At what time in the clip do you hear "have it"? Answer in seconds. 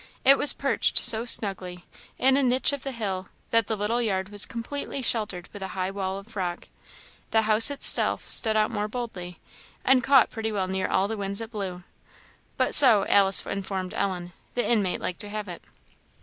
15.29-15.61